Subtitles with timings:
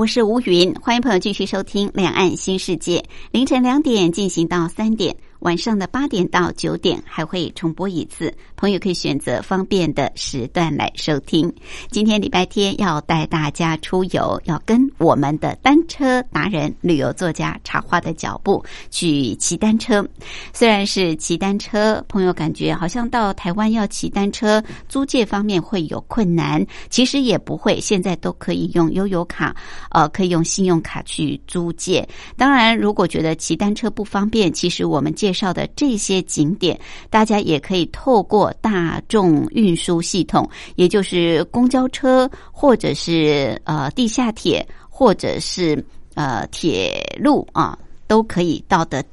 [0.00, 3.00] 我是吴云，欢迎朋友继续收听《两岸新世界》，
[3.32, 5.14] 凌晨两点进行到三点。
[5.40, 11.50] 晚上的八点到九点还会重播一次，朋友可以选择方便的时段来收听。
[11.90, 20.06] 今天礼拜天要带大家出游，要跟我们的单车达人、旅游作家茶花的脚步去骑单车。
[20.52, 29.56] 虽然是骑单车，朋友感觉好像到台湾要骑单车租借方面会有困难，其实也不会，现在都可以用悠游卡，
[29.90, 32.06] 呃，可以用信用卡去租借。
[32.36, 36.76] 当然，如果觉得骑单车不方便，其实我们借介绍的这些景点，
[37.08, 47.78] 大家也可以透过大众运输系统，也就是公交车，或者是呃地下铁，或者是呃铁路啊，
[48.08, 49.04] 都可以到得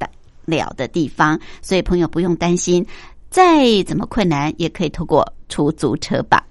[0.43, 1.39] 了的地方。
[1.61, 2.83] 所以朋友不用担心，
[3.29, 6.43] 再怎么困难，也可以透过出租车吧。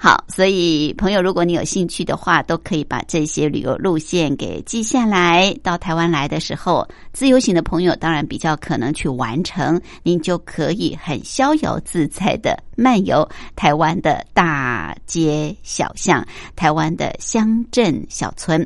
[0.00, 5.52] 好，所以朋友，如果你有兴趣的话，都可以把这些旅游路线给记下来。
[5.60, 18.64] 到台湾来的时候，自由行的朋友当然比较可能去完成，您就可以很逍遥自在的漫游台湾的大街小巷、台湾的乡镇小村。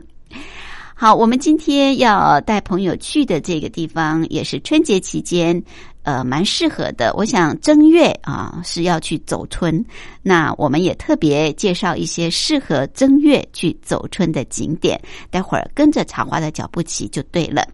[0.95, 5.61] 好，我们今天要带朋友去的这个地方，也是春节期间。
[6.03, 7.13] 呃，蛮适合的。
[7.17, 9.85] 我想正月啊是要去走春，
[10.23, 15.01] 那我们也特别介绍一些适合正月去走春的景点。
[15.31, 17.67] 待会儿跟着茶花的脚步骑就对了。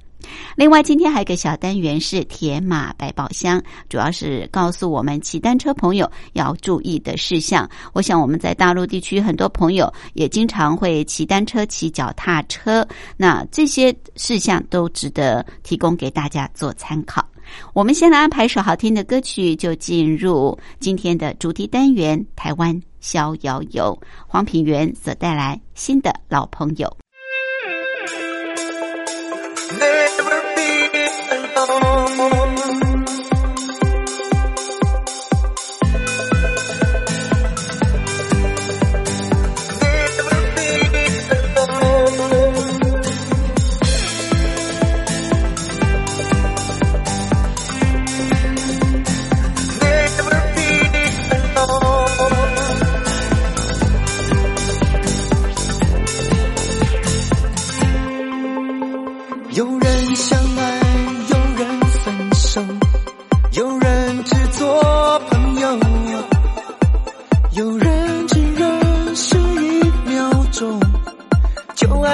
[0.56, 7.68] 另外，今天还有一个小单元是铁马百宝箱，主要是告诉我们骑单车朋友要注意的事项。
[7.92, 12.86] 我想我们在大陆地区很多朋友也经常会骑单车、骑脚踏车，
[13.16, 17.24] 那这些事项都值得提供给大家做参考。
[17.72, 23.98] 我们先来安排一首好听的歌曲，就进入今天的主题单元——台湾逍遥游。
[24.26, 26.94] 黄品源所带来新的老朋友。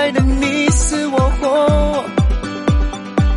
[0.04, 2.04] 爱的你死我活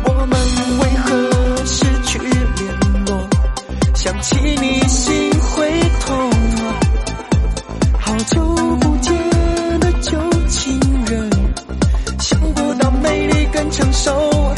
[0.04, 0.38] 我们
[0.80, 2.30] 为何失去联
[3.06, 3.26] 络？
[3.94, 6.30] 想起你心会痛
[7.98, 8.44] 好久
[8.80, 9.14] 不见
[9.80, 10.18] 的旧
[10.48, 11.30] 情人
[12.20, 14.57] 想不到美丽更成熟。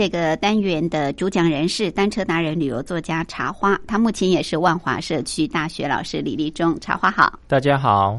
[0.00, 6.80] 这个单元的主讲人是单车达人、旅游作家茶花，他目前也是万华社区大学老师李立忠。
[6.80, 8.18] 茶花好，大家好。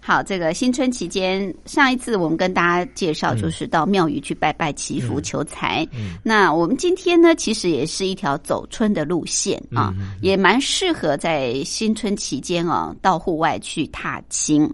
[0.00, 5.86] 好，这个新春期间，上一次我们跟大家介绍就是到庙宇去拜拜祈福求财。
[6.22, 9.92] 那我们今天呢，其实也是一条走春的路线啊，
[10.22, 14.66] 也蛮适合在新春期间啊到户外去踏青。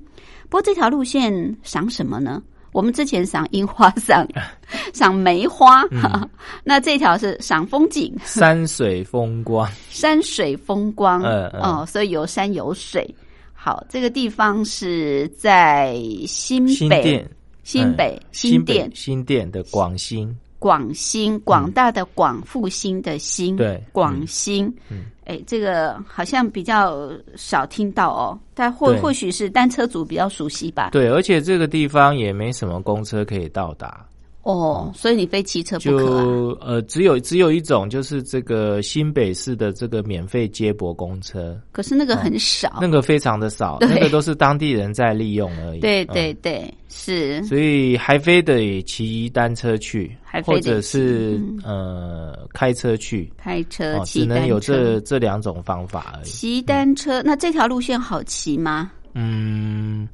[0.49, 2.41] 不过这条路线赏什么呢？
[2.79, 4.25] 我们之前赏樱花，赏
[4.95, 5.83] 赏梅花，
[6.63, 13.13] 那这条是赏风景，山水风光，山水风光，嗯哦，所以有山有水。
[13.53, 17.27] 好，这个地方是在新北，
[17.65, 20.33] 新北新店，新店的广兴。
[20.59, 24.67] 广兴，广大的广，复兴的兴，对，广兴。
[24.91, 30.91] 嗯，哎，这个好像比较少听到哦，但或或许是单车族比较熟悉吧。
[30.93, 34.05] 对，而且这个地方也没什么公车可以到达。
[34.43, 36.05] 哦，所以你非骑车不可。
[36.05, 41.61] 就呃，只有只有一种，就是这个新北市的这个免费接驳公车。
[41.71, 45.81] 可是那个很少，那个非常的少，那个都是当地人在利用而已。
[45.81, 47.43] 对对对，是。
[47.43, 50.17] 所以还非得骑单车去，
[50.47, 53.31] 或者是呃开车去。
[53.37, 56.25] 开车，只能有这这两种方法而已。
[56.25, 58.91] 骑单车，那这条路线好骑吗？
[59.15, 60.09] 嗯。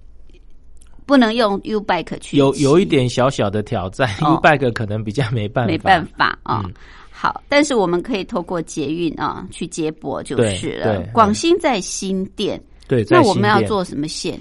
[1.07, 6.65] 不能用 U bike 去，有有一点小小的挑战，U bike 可能比较没办法，没办法啊。
[7.11, 11.03] 好，但是我们可以透过捷运啊去接驳就是了。
[11.13, 14.39] 广兴在新店，对，那我们要做什么线？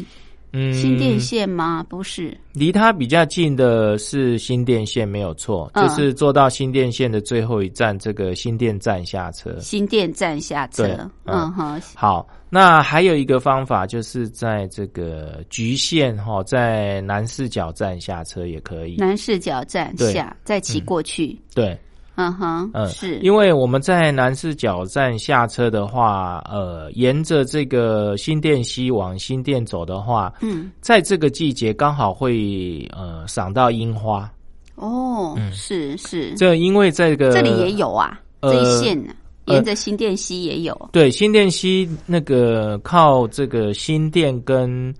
[0.54, 1.84] 嗯，新店线吗？
[1.90, 9.58] 不是，离它比较近的是新店线，没有错，就是坐到新店线的最后一站，这个新店站下车。
[9.60, 12.28] 新店站下车，嗯哼，好。
[12.50, 18.98] 那还有一个方法，就是在这个局限哈，在南四角站下车也可以。
[18.98, 21.36] 南四角站下，再骑过去。
[21.56, 21.76] 对，
[22.16, 23.18] 嗯哼，嗯，是。
[23.20, 34.32] 因为我们在南四角站下车的话，呃，沿着这个新店西往新店走的话，嗯，在这个季节刚好会呃赏到樱花。
[34.76, 36.34] 哦，是是。
[36.36, 39.14] 这因为这个这里也有啊，这一线呢。
[39.48, 44.96] 沿着新店溪也有，对，新店溪那个靠这个新店跟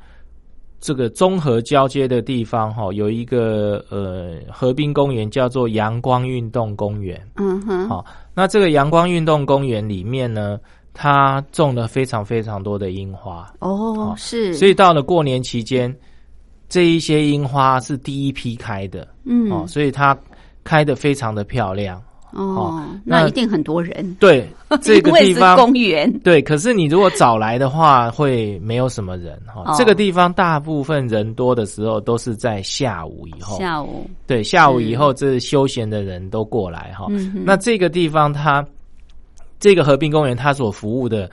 [0.84, 7.26] 这个综合交接的地方哈，有一个呃河滨公园叫做阳光运动公园。
[7.38, 10.60] 嗯哼，好，那这个阳光运动公园里面呢，
[10.94, 13.50] 它种了非常非常多的樱花。
[13.60, 15.96] 哦，是，所以到了过年期间，
[16.68, 19.08] 这一些樱花是第一批开的。
[19.24, 20.18] 嗯，哦，所以它
[20.66, 22.04] 开的非常的漂亮。
[22.34, 24.16] 哦，那一定很多人。
[24.20, 24.48] 对，
[24.82, 26.12] 这个地方公园。
[26.24, 29.76] 对，可是你如果早来的话，会没有什么人哈。
[29.78, 33.58] 这个地方大部分人多的时候都是在下午以后。
[33.60, 34.10] 下午。
[34.26, 37.08] 对，下午以后，这休闲的人都过来哈。
[37.46, 38.66] 那这个地方，它
[39.60, 41.30] 这个和平公园，它所服务的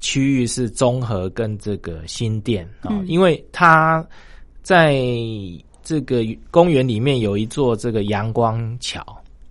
[0.00, 4.04] 区域是中和跟这个新店啊，因为它
[4.62, 5.00] 在
[5.82, 9.04] 这个公园里面有一座这个阳光桥。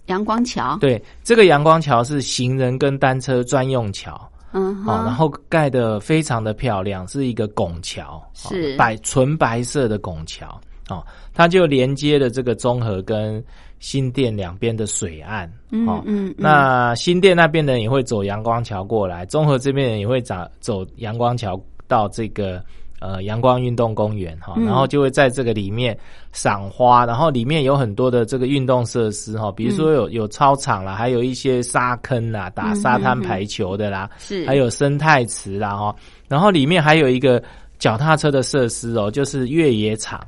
[0.10, 4.20] 阳光桥，对，这个阳光桥是行人跟单车专用桥。
[4.52, 8.74] 嗯好，哦，然后盖的非常的漂亮，是一个拱桥，是。
[8.74, 13.44] 哦白纯白色的拱桥，哦，它就连接了这个中和跟
[13.78, 15.48] 新店两边的水岸，
[15.86, 16.36] 哦，嗯嗯。
[16.36, 22.60] 那新店那边的人也会走阳光桥过来，中和这边人也会走走阳光桥到这个
[23.00, 24.66] 呃阳光运动公园哈，嗯。
[24.66, 25.98] 然后就会在这个里面
[26.32, 35.96] 赏花，然后里面有很多的这个运动设施哈，比如说有有操场啦，还有一些沙坑啦，打沙滩排球的啦，是还有生态池啦哈，
[36.28, 37.42] 然后里面还有一个
[37.78, 40.20] 脚踏车的设施哦，就是越野场。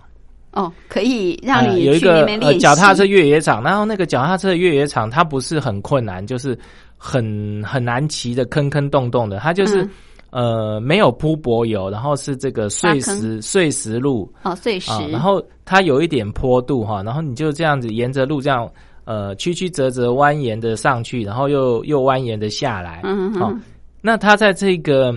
[0.53, 6.59] 哦，可以让呃你去有一个呃脚踏车越野场，然后那个脚踏车的越野场它不是很困难，就是
[6.97, 9.89] 很很难骑的坑坑洞洞的，它就是、嗯
[10.31, 14.27] 呃没有铺柏油，然后是这个碎石碎石路。
[14.43, 14.91] 哦碎石。
[14.91, 18.67] 啊，，然后它有一点坡度哈，然后你就这样子沿着路这样
[19.03, 23.61] 呃曲曲折折蜿蜒的上去，然后又又蜿蜒的下来，嗯嗯哼，
[24.01, 25.13] 那它在这个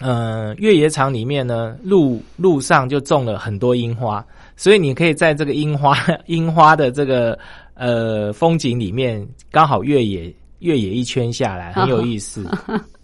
[0.00, 4.24] 呃越野场里面呢，路路上就种了很多樱花，
[4.56, 5.96] 所以你可以在这个樱花
[6.26, 7.38] 樱花的这个
[7.74, 10.32] 呃风景里面，刚好越野
[10.64, 12.44] 越野一圈下来，很有意思。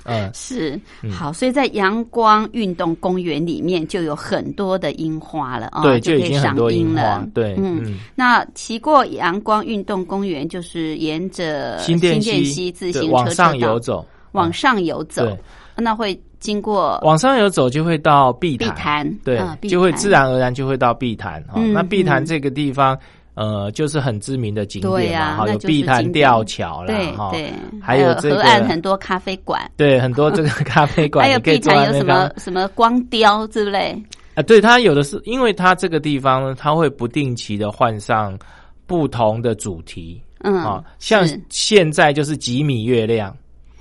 [0.04, 0.80] 嗯，是
[1.12, 7.28] 好，所以在阳光运动公园里面就有很多的樱花了啊，对，就可以就已经很多赏樱了。。
[7.34, 15.38] 对，嗯嗯，那骑过阳光运动公园，就是沿着新店溪溪自行车往上游走，往上游走对，
[15.76, 21.56] 那会经过往上游走就会到碧碧潭，对啊，就会自然而然就会到碧潭哈。
[21.56, 22.98] 嗯那碧潭嗯这个地方。
[23.40, 27.32] 呃，就是很知名的景点嘛，哈，有碧潭吊桥啦，哈，
[27.80, 33.98] 还有这个河岸很多咖啡馆， 对，很多这个咖啡馆， 还有你可以碧潭有什么什么光雕之类，
[34.34, 34.42] 啊？
[34.42, 38.38] 对，它有的是，因为它这个地方呢，它会不定期的换上
[38.86, 43.34] 不同的主题嗯啊，像现在就是几米月亮，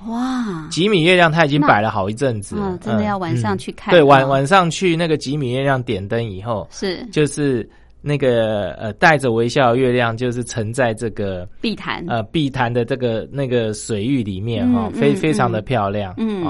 [0.08, 4.06] 哇，几米月亮它已经摆了好一阵子了，嗯真的要晚上去看对，哦。
[4.06, 7.06] 晚晚上去那个几米月亮点灯以后，是。
[7.12, 7.70] 就是
[8.02, 16.44] 那个呃带着微笑的月亮，就是沉在这个碧潭，呃碧潭的这个那个水域里面哈、嗯非嗯非常的漂亮，嗯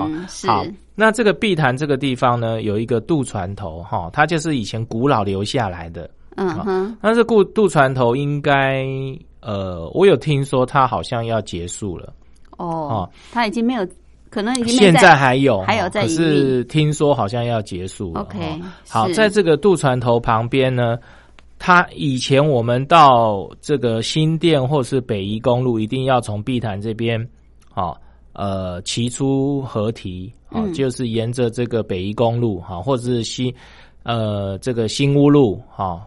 [0.45, 0.65] 好，
[0.95, 6.09] 那这个碧潭这个地方呢，有一个渡船头哈、它就是以前古老留下来的。
[6.35, 8.85] 嗯哼，但是渡渡船头应该
[9.41, 12.13] 呃，我有听说它好像要结束了，
[12.57, 13.85] 哦，它已经没有，
[14.29, 18.21] 可能已经没现在还有，还有在可是听说好像要结束了。
[18.21, 18.65] OK，哦。
[18.87, 20.97] 好，在这个渡船头旁边呢，
[21.61, 27.29] 它以前我们到这个新店或是北宜公路，一定要从碧潭这边，
[27.69, 27.99] 好、
[28.31, 33.53] 呃，骑出河堤，啊、嗯就是沿着这个北宜公路，哈、或者是新，
[34.03, 36.01] 呃，这个新屋路，哈、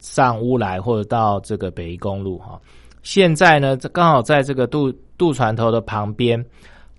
[0.00, 2.60] 上屋来，或者到这个北宜公路，哈、
[3.02, 6.44] 现在呢，这刚好在这个渡渡船头的旁边，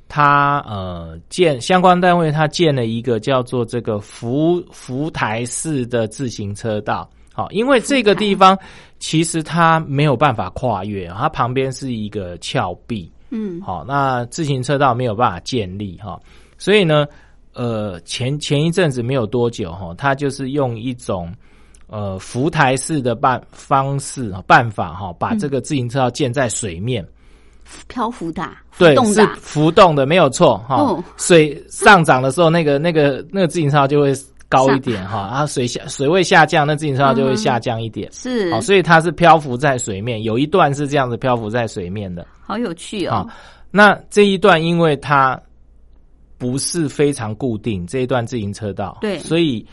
[0.07, 7.07] 它呃建相关单位它建了一个叫做这个福福台式的自行车道。
[7.41, 8.55] 好，因为这个地方
[8.99, 13.59] 其实它没有办法跨越，它旁边是一个峭壁，嗯。
[13.61, 16.19] 好，那自行车道没有办法建立哈，
[16.59, 17.07] 所以呢，
[17.53, 21.33] 呃，前前一阵子没有多久哈，它就是用一种
[21.87, 27.03] 呃浮台式的办方式办法哈，把这个自行车道建在水面，
[27.87, 30.75] 漂浮的对，是浮动的，没有错哈。
[30.75, 31.03] 哦。
[31.17, 34.13] 水上涨的时候，那个那个那个自行车道就会
[34.51, 38.11] 高一点哈，啊，水下水位下降，那自行车道就会下降一点。
[38.11, 42.27] 是好，所以它是漂浮在水面，有一段是这样子漂浮在水面的。
[42.41, 43.29] 好有趣哦好，
[43.71, 45.41] 那这一段因为它
[46.37, 49.65] 不是非常固定，这一段自行车道，对所以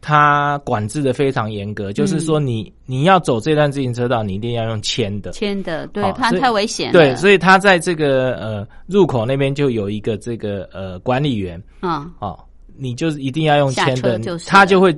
[0.00, 1.92] 它管制的非常严格。
[1.92, 5.30] 就是说你，你要走这段自行车道，你一定要用牵的。
[5.30, 12.38] 牵的，对好，怕太危险了，对，所以它在这个呃入口那边就有一个这个呃管理员嗯，哦，
[12.76, 14.92] 你就是一定要用签的，就是他就会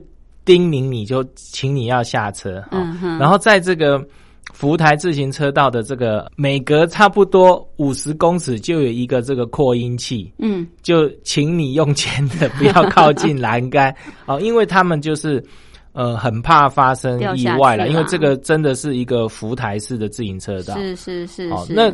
[0.45, 2.63] 叮咛你就请你要下车。
[3.19, 4.03] 然后在这个
[4.53, 13.95] 福台自行车道的这个每隔差不多五十公尺就有一个这个扩音器，嗯，就请你用牵的，不要靠近栏杆。
[14.27, 15.45] 哦，因为他们就是
[15.93, 20.75] 呃很怕发生意外了，因为这个真的是一个福台式的自行车道。
[20.75, 21.93] 是是是是，，哦那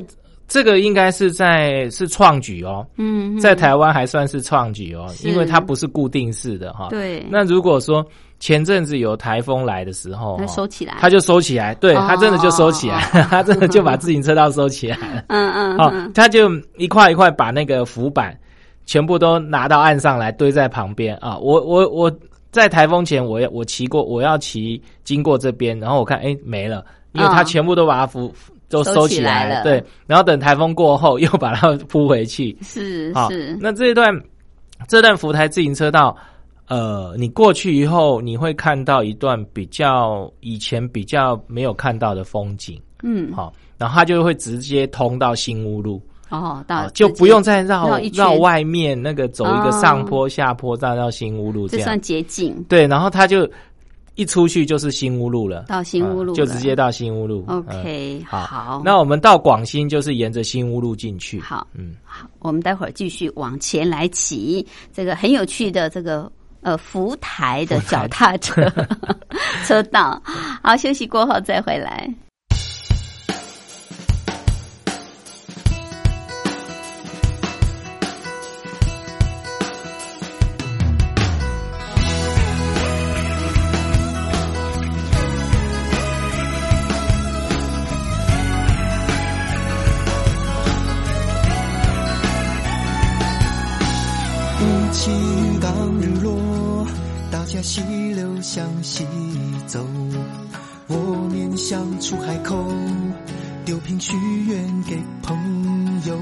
[0.48, 6.88] 这个应该是在是创举哦，嗯，在台湾还算是创举哦，因为它不是固定式的哈。
[6.90, 8.04] 对，那如果说
[8.38, 14.96] 前阵子有台风来的时候，它收起来，他就收起来，对哦他真的就收起来， 他真的就把自行车道收起来。
[14.96, 15.24] 了。
[15.30, 15.76] 嗯嗯。
[15.78, 18.36] 哦嗯，，他就一块一块把那个浮板
[18.84, 21.16] 全部都拿到岸上来堆在旁边。
[21.16, 21.38] 啊。
[21.38, 22.12] 我我我
[22.50, 27.44] 在台风前我要我骑过，我要骑经过这边，然后我看哎没了，因为他哦。
[27.44, 28.30] 全部都把它浮
[28.72, 29.56] 都收收起起来了。
[29.56, 32.56] 来，对，然后等台风过后又把它铺回去。
[32.62, 34.18] 是是，那这一段
[34.88, 36.16] 这段福台自行车道，
[36.68, 51.84] 呃，你过去以后，你会看到一段比较以前比较没有看到的风景，嗯，好，然后它就会直接通到新屋路，哦，到啊就不用再绕绕外面那个走一个哦上坡下坡再到新屋路这样。
[51.84, 52.64] 这算，捷径。
[52.70, 53.46] 对，然后它就
[54.14, 57.44] 一出去就是新屋路了，到新屋路啊就直接到新屋路。
[57.48, 61.40] 嗯 OK，好好，那我们到广新就是沿着新屋路进去。
[61.40, 68.70] 好，嗯，好，我们待会儿继续往前来骑这个很有趣的这个呃浮台的脚踏车
[69.64, 70.22] 车道。
[70.62, 72.12] 好，休息过后再回来。
[97.62, 97.80] 溪
[98.14, 99.06] 流向西
[99.66, 99.86] 走。
[100.88, 102.66] 我面向出海口，
[103.64, 104.16] 丢瓶许
[104.48, 106.18] 愿给朋友。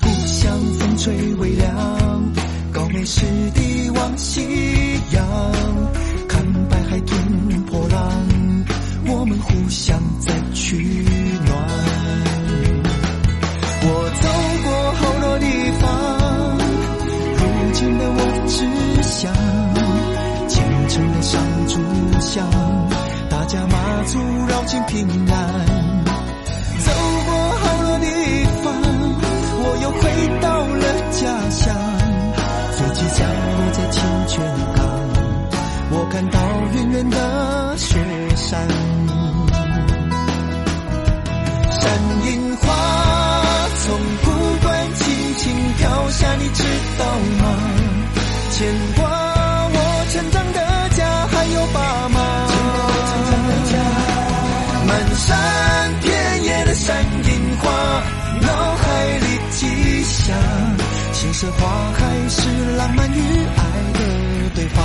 [0.00, 2.32] 故乡风吹微凉，
[2.72, 3.20] 高眉湿
[3.54, 4.40] 地望夕
[5.12, 5.52] 阳，
[6.26, 8.26] 看白海吞波浪，
[9.08, 11.04] 我们互相在取
[21.30, 21.78] 上炷
[22.20, 22.44] 香，
[23.28, 25.36] 大家马祖绕境平安。
[26.80, 26.90] 走
[27.24, 28.06] 过好多地
[28.64, 28.74] 方，
[29.62, 30.02] 我又回
[30.40, 31.72] 到了家乡，
[32.72, 34.42] 飞机降落在清泉
[34.74, 34.78] 港，
[35.92, 36.36] 我看到
[36.74, 37.96] 远远的雪
[38.34, 38.66] 山。
[41.78, 41.80] 山
[42.26, 42.66] 樱花
[43.76, 43.86] 从
[44.24, 44.26] 古
[44.64, 45.44] 关轻轻
[45.78, 46.64] 飘下，你知
[46.98, 47.04] 道
[47.38, 47.44] 吗？
[48.50, 48.66] 牵
[52.10, 52.20] 妈。
[54.86, 55.28] 满山
[56.00, 57.70] 遍野的山樱花，
[58.40, 60.34] 脑海里记下，
[61.12, 61.58] 青色花
[61.92, 62.40] 海是
[62.76, 63.14] 浪漫与
[63.56, 64.00] 爱的
[64.54, 64.78] 对话。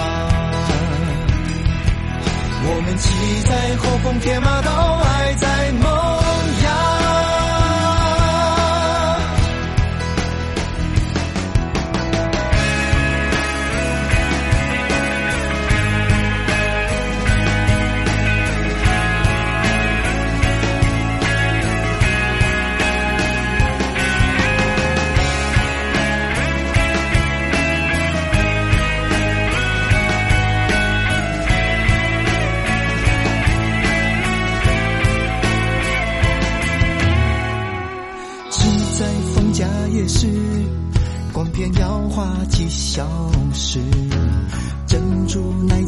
[2.68, 3.06] 我们骑
[3.48, 5.95] 在后风铁马道，爱在梦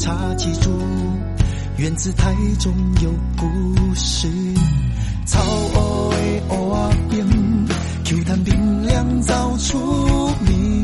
[0.07, 0.71] 他记住，
[1.75, 4.29] 源自台中有故事。
[5.25, 7.27] 草藕的乌啊边
[8.05, 9.77] ，Q 弹冰凉早出
[10.47, 10.81] 名，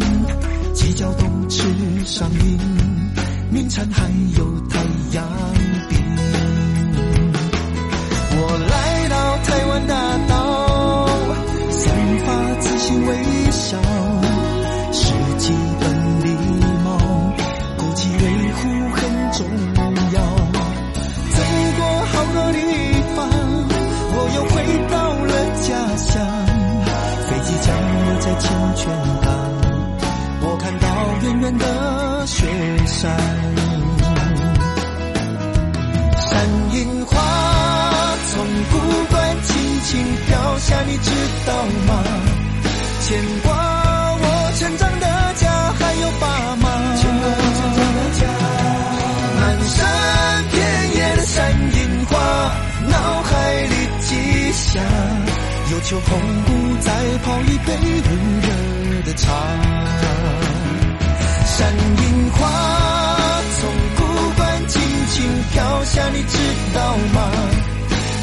[0.73, 1.63] 鸡脚冻吃
[2.05, 2.59] 上瘾，
[3.49, 4.83] 名产还有太
[5.13, 5.25] 阳
[28.39, 28.87] 清泉
[29.21, 29.31] 港，
[30.41, 30.87] 我看到
[31.21, 32.45] 远远的雪
[32.85, 33.11] 山。
[36.17, 36.31] 山
[36.71, 37.11] 樱花
[38.31, 38.33] 从
[38.71, 38.73] 古
[39.09, 39.91] 关轻轻
[40.27, 41.11] 飘下，你知
[41.45, 41.53] 道
[41.87, 41.91] 吗？
[43.01, 43.51] 牵挂
[44.15, 44.25] 我
[44.57, 45.43] 成长的家，
[45.79, 46.65] 还有爸妈。
[46.95, 48.21] 牵挂我成长的家，
[49.39, 49.77] 满山
[50.51, 50.55] 遍
[50.95, 51.35] 野的山
[51.75, 52.11] 樱花，
[52.89, 52.93] 脑
[53.23, 53.31] 海
[53.63, 54.81] 里记下，
[55.71, 56.91] 有秋红谷，再
[57.23, 58.47] 泡一杯温热
[59.05, 59.31] 的茶。
[61.45, 62.39] 山樱花
[63.59, 63.61] 从
[63.95, 63.99] 古
[64.35, 66.37] 关轻轻飘下，你知
[66.73, 67.17] 道吗？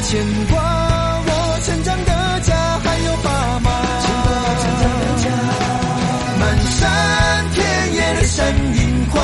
[0.03, 0.61] 牵挂
[1.25, 1.29] 我
[1.65, 3.69] 成长的家，还有爸妈。
[4.01, 5.25] 牵挂我成长的家，
[6.39, 6.41] 满
[6.77, 6.79] 山
[7.55, 7.59] 遍
[7.95, 8.37] 野的山
[8.75, 9.15] 樱花，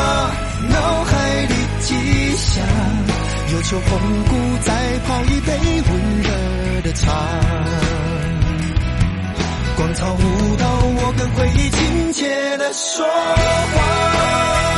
[0.70, 1.12] 脑海
[1.46, 1.88] 里记
[2.38, 2.62] 下，
[3.70, 5.52] 求红姑，再泡一杯
[5.90, 6.30] 温热
[6.84, 7.12] 的茶。
[9.76, 14.77] 广场舞蹈，我跟回忆亲切的说话。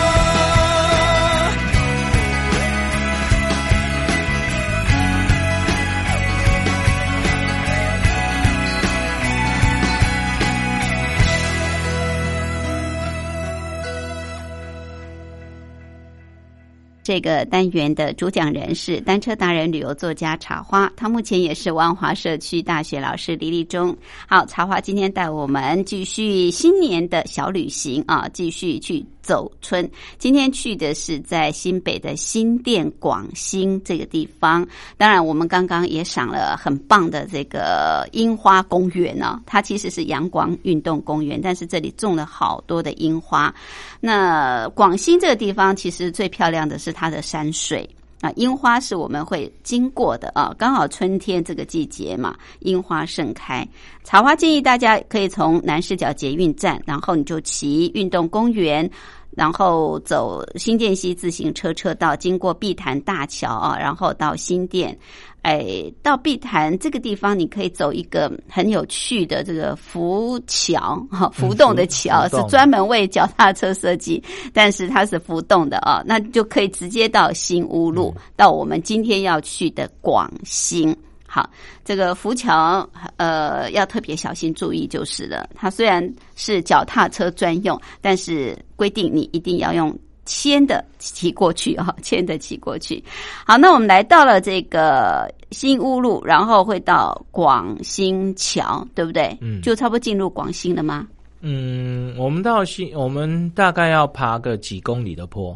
[17.10, 23.98] 这个单元的主讲人是单车达人、旅游作家茶花，他目前也是万华社区大学老师李立忠。
[24.28, 29.88] 好，茶花今天带我们继续新年的小旅行啊，继续去走春。
[30.18, 34.68] 今天去的是在新北的新店广兴这个地方。
[34.98, 39.40] 当然，我们刚刚也赏了很棒的这个樱花公园呢。
[39.46, 43.54] 它其实是阳光运动公园，但是这里种了好多的樱花。
[44.00, 47.88] 那广兴这个地方其实最漂亮的是它的山水
[48.22, 53.66] 啊，樱花是我们会经过的啊，刚好春天这个季节嘛，樱花盛开。
[54.04, 58.90] 茶花建议大家可以从南市角捷运站，然后你就骑运动公园。
[59.32, 64.98] 然后走新店溪自行车车道，经过碧潭大桥啊，然后到新店，
[65.44, 74.22] 哎，到碧潭这个地方，你可以走一个很有趣的这个浮桥哈，浮动的桥是专门为脚踏车设计，
[74.54, 80.96] 但是它是浮动的啊，那就可以直接到新屋路，到我们今天要去的广兴。
[81.32, 81.48] 好，
[81.86, 85.48] 这个浮桥呃要特别小心注意就是了。
[85.54, 86.04] 它虽然
[86.36, 93.04] 是脚踏车专用，但是规定你一定要用牵的骑过去哈，牵的骑过去。
[93.46, 99.38] 好，那我们来到了这个新屋路，然后会到广兴桥，对不对？
[99.40, 101.08] 嗯，就差不多进入广兴了吗？
[101.42, 105.56] 嗯，我们到新，我们大概要爬个几公里的坡。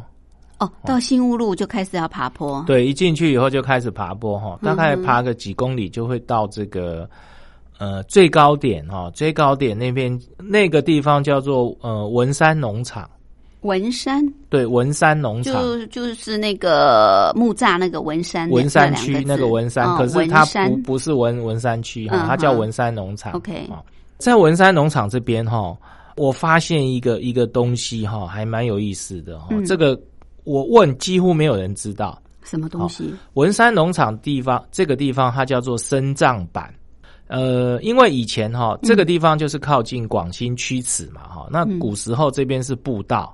[0.63, 2.63] 哦，到新屋路就开始要爬坡。
[2.65, 7.10] 对，一进去以后就开始爬坡哈，大概爬个几公里就会到这个
[7.78, 13.10] 呃最高点哈，最高点那边那个地方叫做呃文山农场。
[13.62, 23.32] 文山对，文山农场就就是那个木栅那个文山文山区那个文山，可是它不不是文文山区哈，它叫文山农场。
[23.34, 23.69] OK，
[24.17, 25.78] 在文山农场这边哈，
[26.17, 29.97] 我发现一个一个东西哈，还蛮有意思的哈，这个。
[30.43, 33.13] 我问，几乎没有人知道什么东西。
[33.34, 36.73] 文山农场地方，这个地方它叫做深藏板。
[37.27, 41.47] 呃，因为以前哈，这个地方就是靠近广兴曲池嘛，哈。
[41.49, 43.34] 那古时候这边是步道，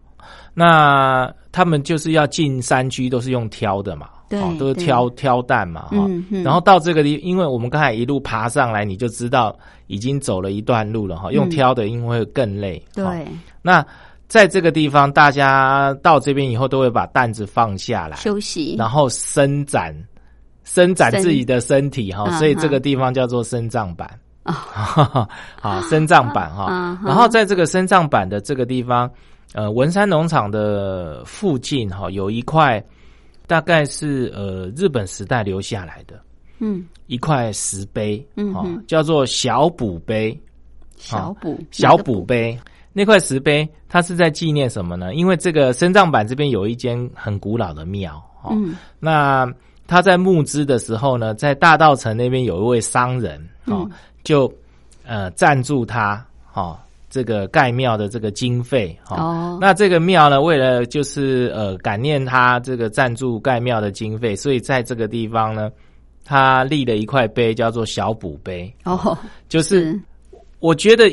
[0.53, 6.07] 那他们就是要进山区，都是用挑的嘛，对，都是挑挑担嘛，哈。
[6.43, 11.31] 然后到这个地，因为我们刚才一路爬上来，你就知道已经走了一段路了，哈。
[11.31, 12.81] 用挑的，因为会更累。
[12.93, 13.27] 对，
[13.61, 13.85] 那。
[14.29, 19.93] 在这个地方，大家到这边以后都会把担子放下来休息，然后伸展、
[20.63, 22.29] 伸展自己的身体哈。
[22.37, 24.07] 所以这个地方叫做生藏板。
[24.43, 24.53] 啊，
[25.59, 26.97] 好，生藏板哈。
[27.03, 29.09] 然后在这个生藏板的这个地方，
[29.53, 32.83] 呃，文山农场的附近哈，有一块
[33.47, 36.21] 大概是呃日本时代留下来的，
[36.59, 40.39] 嗯，一块石碑，嗯，叫做小补碑，
[40.97, 42.23] 小补小补？
[42.23, 42.55] 碑。
[42.91, 45.13] 那块石碑，它是在纪念什么呢？
[45.13, 49.47] 因为这个深藏板这边有一间很古老的庙，嗯，那
[49.87, 53.87] 他在募资的时候呢，在大道城那边有一位商人，哦，
[54.23, 54.51] 就
[55.05, 56.77] 呃赞助他，哦，
[57.11, 65.71] 这个盖庙的这个经费，哦，那这个庙呢，为了就是呃感念他这个赞助盖庙的经费，所以在这个地方呢，
[66.25, 69.15] 他立了一块碑，叫做小补碑，哦，
[69.47, 69.97] 就是。
[70.59, 71.05] 我觉得。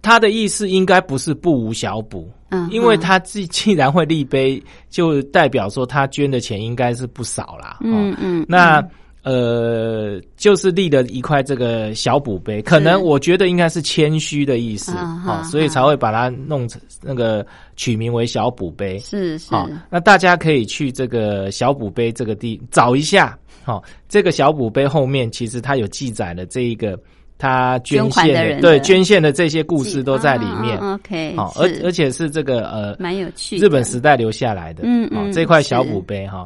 [0.00, 8.82] 他的意思应该不是不无小补，嗯，因为他既既然会立碑，就代表说他捐的钱应该是不少啦，嗯嗯，那
[9.24, 17.44] 呃，就是立了一块这个小补碑，可能我觉得应该是谦虚的意思，啊，所以才会把它弄成那个
[17.76, 19.52] 取名为小补碑，是是，
[19.90, 26.98] 那大家可以去这个小补碑这个地找一下，好，这个小补碑后面其实它有记载了这一个。
[27.38, 30.76] 他捐献的对捐献的这些故事都在里面。
[30.78, 34.82] OK，好，而而且是这个呃，蛮有趣，日本时代留下来的。
[34.84, 36.44] 嗯嗯，这块小补碑哈，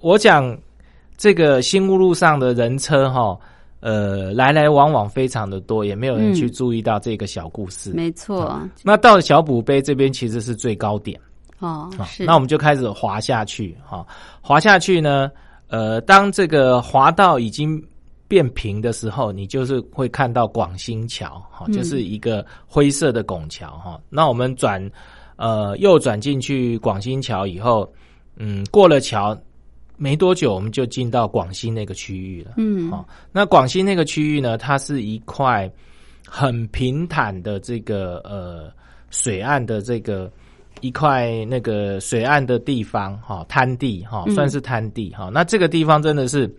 [0.00, 0.56] 我讲
[1.18, 3.38] 这个新屋路上的人车哈，
[3.80, 7.92] 呃，来来往往非常的多，也没有人去注意到这个小故事。
[7.92, 11.20] 没错，那到了小补碑这边其实是最高点
[11.58, 11.90] 哦。
[12.06, 14.06] 是，那我们就开始滑下去哈，
[14.40, 15.30] 滑下去呢，
[15.68, 17.78] 呃，当这个滑到已经。
[18.32, 24.00] 变平的时候，你就是会看到广兴桥，哈，就是一个灰色的拱桥，哈。
[24.08, 24.90] 那我们转，
[25.36, 27.92] 呃，右转进去广兴桥以后，
[28.36, 29.38] 嗯，过了桥
[29.98, 33.06] 没多久，我们就进到广西那个区域了，嗯，好。
[33.32, 35.70] 那广西那个区域呢，它是一块
[36.26, 38.72] 很平坦的这个呃
[39.10, 40.32] 水岸的这个
[40.80, 45.30] 一块那个水岸的地方，哈，滩地，哈，算是滩地，哈。
[45.30, 46.50] 那这个地方真的是。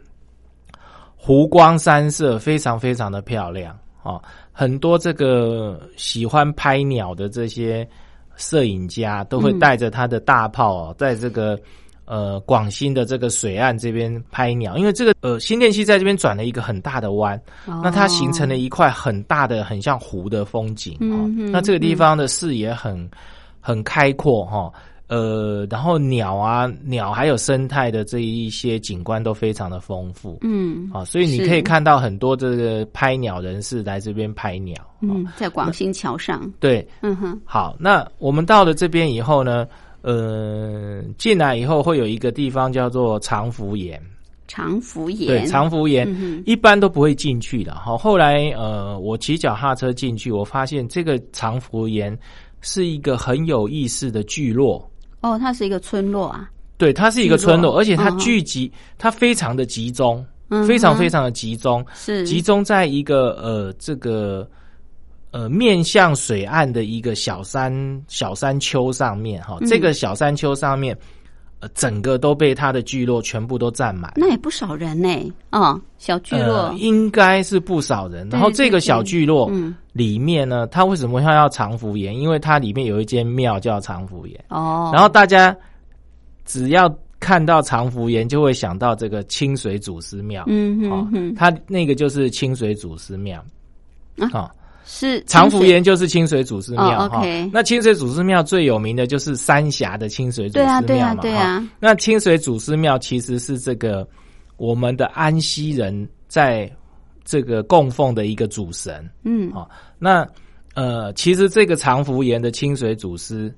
[1.26, 4.20] 湖光山色非常非常的漂亮啊！
[4.52, 7.88] 很多这个喜欢拍鸟的这些
[8.36, 11.58] 摄影家都会带着他的大炮哦，在这个
[12.04, 21.32] 呃广新的这个水岸这边拍鸟，因为这个呃新店溪在这边转了一个很大的弯，那它形成了一块很大的很像湖的风景哦。
[21.54, 23.10] 那这个地方的视野很
[23.62, 24.70] 很开阔哈。
[25.08, 39.68] 呃，然后鸟啊，鸟还有生态的这一些景观都非常的丰富，嗯，啊，所以你可以看到很多这个拍鸟人士来这边拍鸟，嗯，在广兴桥上，对，嗯哼，好，那我们到了这边以后呢，
[40.02, 44.02] 呃，进来以后会有一个地方叫做长福岩，
[44.48, 46.08] 长福岩，对，长福岩。
[46.46, 52.18] 一般都不会进去的，好，后来呃，我骑脚踏车进去，我发现这个长福岩
[52.62, 54.90] 是一个很有意思的聚落。
[55.24, 56.48] 哦，它是一个村落啊。
[56.78, 60.26] 对，它是一个村落，而且它聚集，它非常的集中，
[60.68, 64.46] 非常非常的集中，是集中在一个呃这个
[65.32, 69.58] 呃面向水岸的一个小山小山丘上面哈。
[69.66, 71.02] 这个小山丘上面，呃，
[71.76, 74.12] 整个都被他的聚落全部都占满。
[74.16, 78.28] 那也不少人呢，哦，小聚落应该是不少人。
[78.30, 79.52] 然后这个小聚落
[79.92, 82.18] 里面呢，它为什么要要长福岩？
[82.18, 84.90] 因为它里面有一间庙叫长福岩哦。
[84.94, 85.56] 然后大家。
[86.46, 90.44] 只要看到长福岩，就会想到这个清水祖师庙。
[90.48, 93.42] 嗯哼哼，它那个就是清水祖师庙。
[94.34, 94.52] 啊，
[94.86, 97.06] 是长福岩就是清水祖师庙。
[97.06, 100.82] OK，那清水祖师庙最有名的就是三峡的清水祖师庙嘛。
[100.82, 104.08] 对啊，对啊，那清水祖师庙其实是这个
[104.58, 106.72] 我们的安溪人在
[107.24, 109.10] 这个供奉的一个主神。
[109.24, 110.28] 嗯，好，那
[110.74, 113.54] 呃，其实这个长福岩的清水祖师。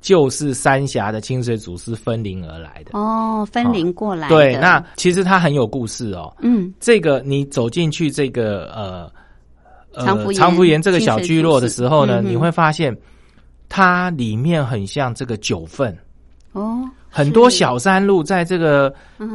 [0.00, 4.28] 就是三峡的清水祖师分灵而来的哦，分灵过来。
[4.28, 6.32] 对，那其实它很有故事哦。
[6.38, 9.10] 嗯，这个你走进去这个呃
[9.94, 12.96] 呃长福岩这个小聚落的时候呢，你会发现
[13.68, 15.96] 它里面很像这个九份。
[16.52, 18.92] 哦，很多小山路在这个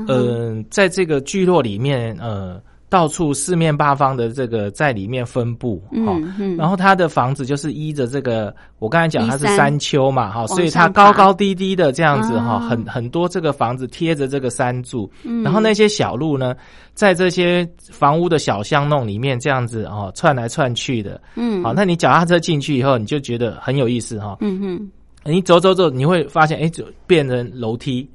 [0.07, 2.61] 呃在这个聚落里面呃。
[2.93, 6.15] 到处四面八方的这个在里面分布，哈，
[6.55, 15.09] 然后它的房子就是依着这个，我刚才讲它是山丘嘛，哈，所以它高高低低的这样子，哈，很很多这个房子贴着这个山柱，
[15.43, 16.55] 然后那些小路呢，
[16.93, 24.91] 在这些房屋的小巷弄里面这样子，哦，串来串去的，嗯，好，那你脚踏车进去以后，你就觉得很有意思，哈，嗯哼，
[25.31, 28.07] 你走走走，你会发现，哎，就变成楼梯。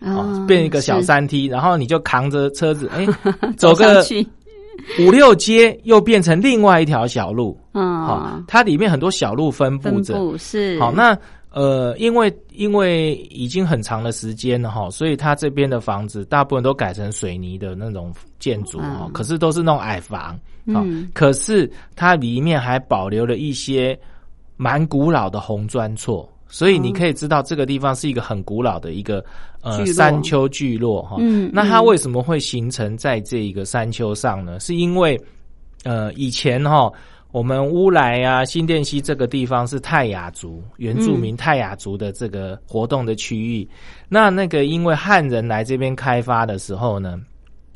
[0.00, 3.06] 哦，变一个小山梯，然后你就扛着车子， 哎，
[3.56, 4.04] 走个
[5.00, 7.58] 五六街，又变成另外一条小路。
[7.72, 10.92] 嗯，好，它里面很多小路分布着，是好。
[10.92, 11.16] 那
[11.50, 20.38] 呃，因为因为已经很长的时间了哈，所以它这边的房子大部分都改成水泥的那种建筑哦，可是都是那种矮房。
[20.66, 23.98] 嗯，可是它里面还保留了一些
[24.56, 26.28] 蛮古老的红砖厝。
[26.48, 29.24] 所以你可以知道，这个地方是一个很古老的一个
[29.62, 31.16] 呃山丘聚落哈。
[31.18, 34.58] 嗯，那它为什么会形成在这一个山丘上呢？
[34.60, 35.20] 是因为
[35.84, 36.90] 呃以前哈，
[37.32, 43.68] 我们乌来啊新店溪这个地方是泰雅族原住民泰雅族的这个活动的区域。
[44.08, 47.20] 那那个因为汉人来这边开发的时候呢，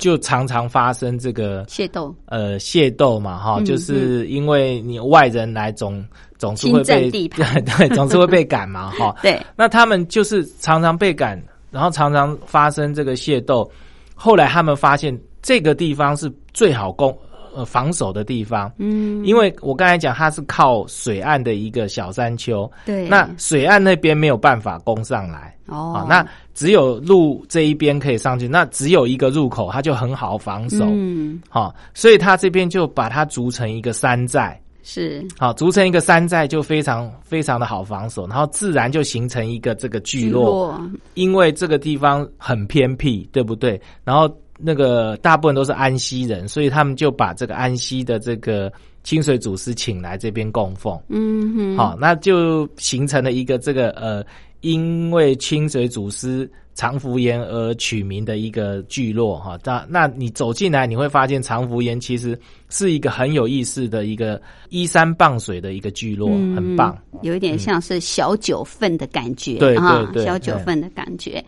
[0.01, 6.03] 就常常发生这个械斗呃械斗嘛哈，就是因为你外人来总。
[6.41, 7.29] 总是会被对
[7.77, 9.15] 对，总是会被赶嘛，哈。
[9.21, 13.71] 对，那他们就是常常被赶，然后常常发生这个械斗。
[14.15, 17.15] 后来他们发现这个地方是最好攻
[17.53, 26.25] 呃防守的地方，嗯，因为我刚才讲它是靠水岸的一个小山丘，对，那水岸那边没有办法攻上来，哦，那
[26.61, 34.61] 只有路这一边可以上去，那只有一个入口，它就很好防守，嗯，好，所以它这边就把它筑成一个山寨。
[34.83, 40.79] 是好，组成一个山寨就非常非常的好防守，然后自然就形成一个这个聚落。
[41.15, 43.81] 因为这个地方很偏僻，对不对？
[44.03, 48.71] 然后那个大部分都是安溪人，所以他们就把这个安溪的这个
[49.03, 50.95] 清水祖师请来这边供奉。
[51.09, 54.23] 嗯哼，好，那就形成了一个这个呃，
[54.61, 56.49] 因为清水祖师。
[56.73, 71.43] 长福岩而取名的一个聚落哈，那那你走进来，你会发现长福岩其实是一个很有意思的一个依山傍水的一个聚落，很棒，有一点像是小九份的感觉，对对对，小九份的感觉。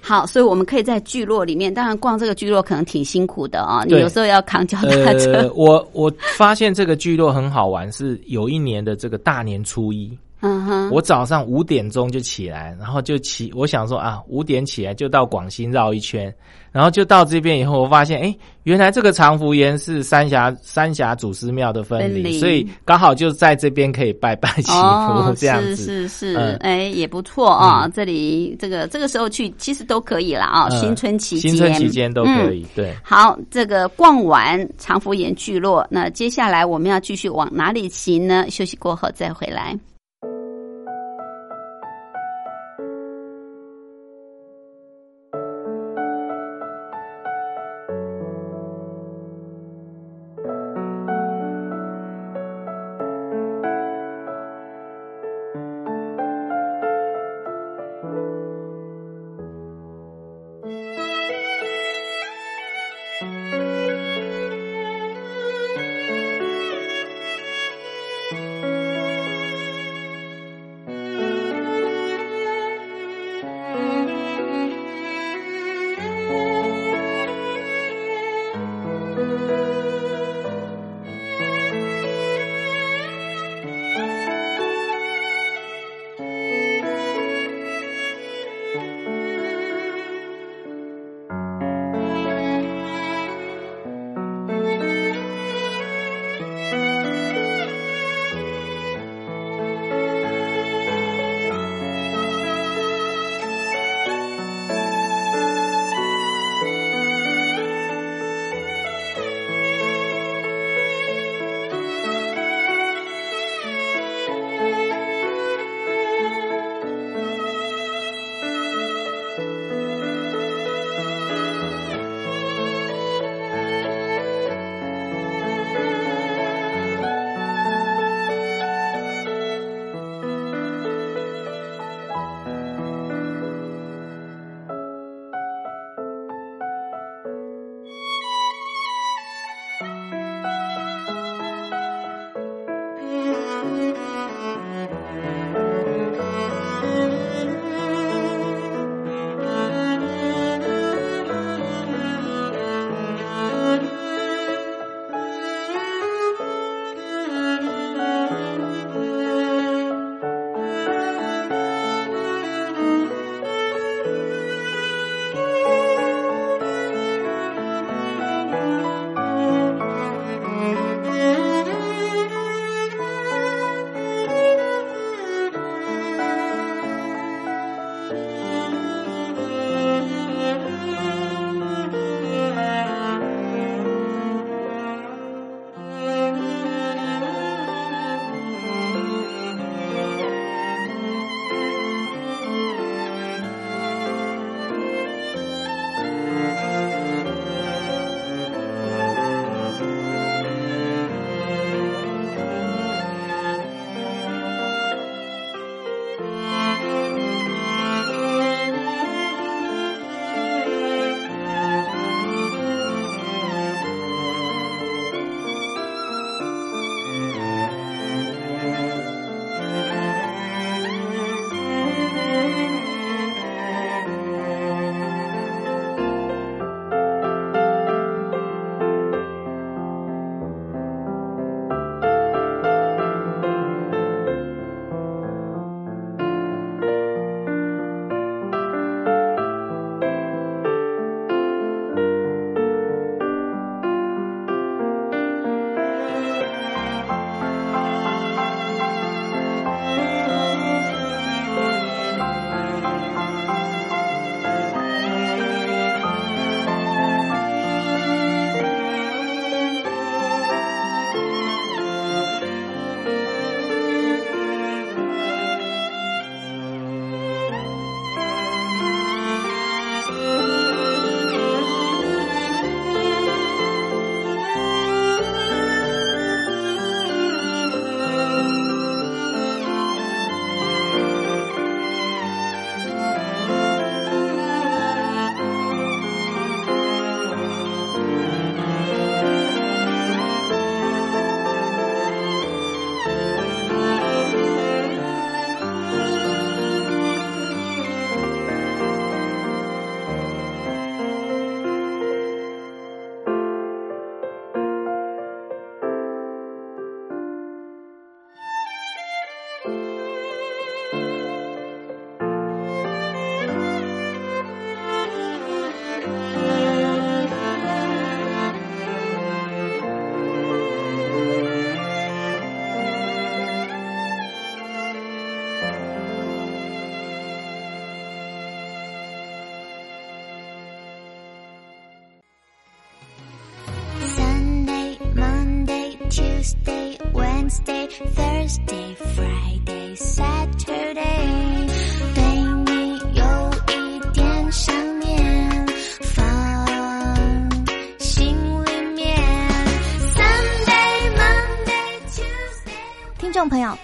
[0.00, 5.52] 好，所以我们可以在聚落里面，当然逛这个聚落可能挺辛苦的啊，你有时候要扛脚踏车。
[5.56, 10.16] 我我发现这个聚落很好玩，是有一年的这个大年初一。
[10.42, 16.34] 嗯哼，我早上五点钟就起来，然后就起，我想说啊，五点起来就到广兴绕一圈，
[16.72, 25.76] 然后就到这边以后，我发现，哎，原来这个长福岩是三峡三峡祖师庙的分离，所以刚好就在这边可以拜拜祈福、哦，这样子。
[25.76, 27.86] 是是是，嗯哎，也不错啊。
[27.88, 30.68] 这里这个这个时候去，其实都可以了啊。
[30.68, 32.94] 嗯新春期间，新春期间都可以，对。
[33.02, 38.46] 好，这个逛完长福岩聚落，那接下来我们要继续往哪里行呢？
[38.48, 39.78] 休息过后再回来。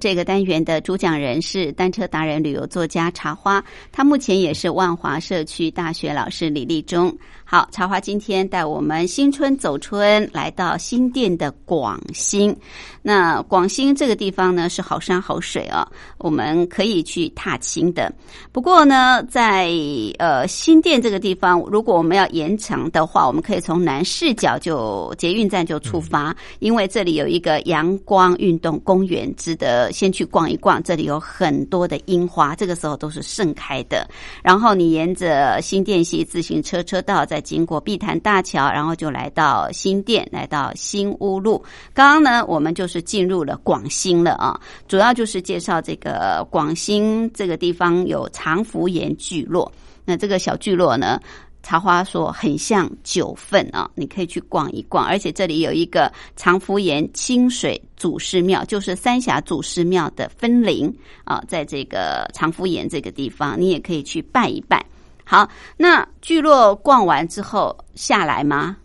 [0.00, 7.12] 这个单元的主讲人是单车达人、旅游作家茶花，他目前也是万华社区大学老师李立忠。
[7.44, 12.54] 好，茶花今天带我们新春走春，来到新店的广兴。
[13.02, 15.82] 那广兴这个地方呢是好山好水哦，
[16.18, 18.12] 我们可以去踏青的。
[18.52, 19.72] 不过呢，在
[20.18, 30.82] 呃新店这个地方，如果我们要延长的话，我们可以从南市角就捷运站就出发，因为这里有一个阳光运动公园，值得先去逛一逛。
[30.82, 34.08] 这里有很多的樱花，这个时候都是盛开的。
[34.42, 41.62] 然后你沿着新店溪自行车车道，再经过碧潭大桥，然后就来到新店，来到新屋路。
[41.92, 49.70] 刚刚呢，我们就是进入了广兴了啊，主要就是介绍这个广兴这个地方有长福岩聚落。
[50.04, 51.20] 那这个小聚落呢，
[51.62, 55.04] 茶花说很像九份啊，你可以去逛一逛。
[55.04, 60.92] 而且这里有一个长福岩清水祖师庙，就是三峡祖师庙的分灵
[61.24, 64.84] 啊，在这个长福岩这个地方，你也可以去拜一拜。
[65.24, 68.76] 好，那聚落逛完之后下来吗？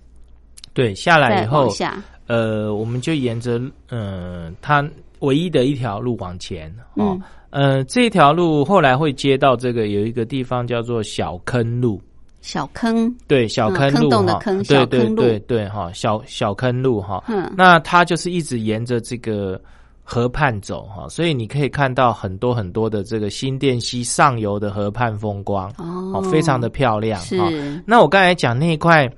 [0.74, 4.84] 对，下来以后，下，呃，我们就沿着呃它
[5.20, 7.18] 唯一的一条路往前哦。
[7.18, 7.22] 嗯
[7.54, 12.02] 呃，这条路后来会接到这个有一个地方叫做小坑路，
[12.44, 17.24] 小坑，对，小嗯坑路坑洞的哈坑小对对坑路对对哈，小小坑路哈。
[17.30, 19.60] 嗯，那它就是一直沿着这个
[20.04, 27.50] 河畔走哈，所以你可以看到很多很多的这个新店溪上游的河畔风光哦哦，非常的漂亮是哈。
[27.86, 29.10] 那我刚才讲那一块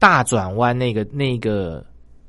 [0.00, 1.82] 大转弯那个那个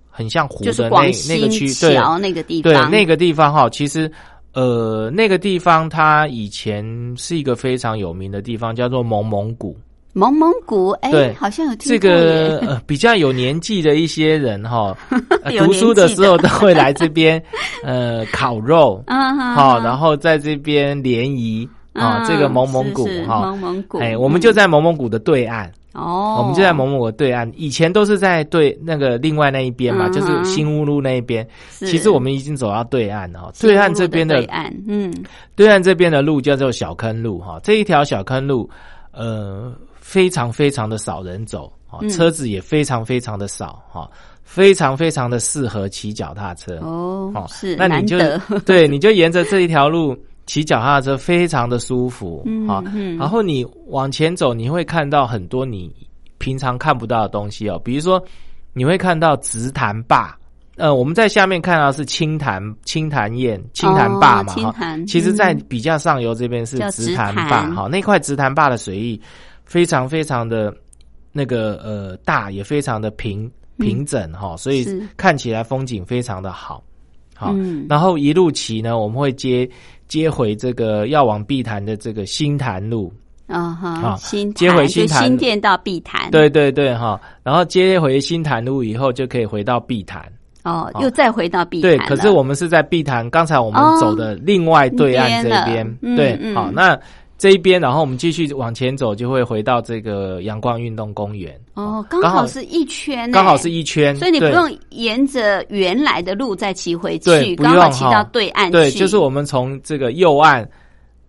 [0.08, 4.10] 很像湖的那那个区，对那个地方对，那个地方哈，其实。
[4.56, 6.86] 呃，那个地方它以前
[7.18, 9.76] 是一个非常有名的地方，叫做蒙蒙古。
[10.14, 14.96] 蒙蒙古，哎对，好像有听这个呃 比较有年纪的一些人哈，
[15.44, 17.42] 呃读书的时候都会来这边
[17.84, 31.48] 呃烤肉，嗯哼好，哼然后在这边联谊啊，嗯这个蒙蒙古哈，蒙蒙古，哎，我们就在蒙蒙古的对岸，哦，我们就在蒙蒙古的对岸，以前都是在对那个另外那一边嘛，嗯就是新乌路那一边。
[31.72, 35.12] 其实我们已经走到对岸了哈，对岸这边的对岸，嗯，
[35.56, 38.70] 对岸这边的路叫做小坑路哈，这一条小坑路，
[39.12, 39.72] 呃，
[40.14, 44.08] 非常非常的少人走啊，嗯车子也非常非常的少哈，
[44.44, 46.78] 非常非常的适合骑脚踏车。
[46.84, 48.20] 哦哦，是那你就，
[48.64, 52.84] 对，你就沿着这一条路骑脚踏车，非常的舒服嗯啊。
[52.94, 55.92] 嗯然后你往前走，你会看到很多你
[56.38, 58.24] 平常看不到的东西哦，比如说
[58.74, 60.38] 你会看到直潭坝。
[60.76, 69.22] 呃，我们在下面看到是青潭青潭堰、青潭坝嘛，哈、哦其实，在嗯比较上游这边是叫紫檀紫檀坝，哈，那块直潭坝的水域
[69.74, 70.72] 非常非常的
[71.32, 73.50] 那个呃大，也非常的平
[73.80, 74.86] 平整哈、所以
[75.18, 76.84] 看起来风景非常的好。
[77.36, 77.88] 好，嗯。
[77.90, 79.68] 然后一路骑呢，我们会接
[80.08, 83.12] 接回这个要往碧潭的这个新潭路，
[83.48, 85.24] 啊哈，啊新接回新潭。
[85.24, 90.22] 新店到碧潭，对对对哈，然后接回新潭路以后，就可以回到碧潭。
[90.64, 93.98] 哦，哦又再回到碧潭对，可是我们是在碧潭，刚才我们哦。
[94.00, 96.16] 走的另外对岸这边。
[96.16, 96.54] 对，嗯。
[96.54, 96.96] 好，那
[97.44, 101.60] 这一边，然后我们继续往前走，就会回到这个阳光运动公园。
[101.74, 108.72] 哦，刚刚好好是一圈呢，刚好是一圈，所以你不用沿着原来的路再骑回去，刚好骑到对岸去。
[108.72, 110.66] 对，就是我们从这个右岸，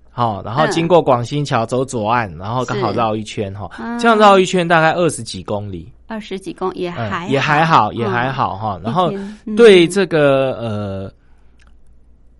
[0.08, 0.70] 好、然后嗯。
[0.70, 9.12] 经过广兴桥走左岸，然后刚好是绕一圈哈、啊这样绕一圈大概二十几公里，二十几公也嗯，还也还好，也嗯还好哈、然后
[9.56, 11.12] 对这个呃，